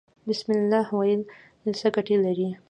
بسم 0.27 0.49
الله 0.59 0.87
ویل 0.97 1.21
څه 1.79 1.87
ګټه 1.95 2.15
لري؟ 2.25 2.47